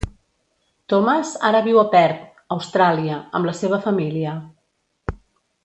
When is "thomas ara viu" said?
0.93-1.77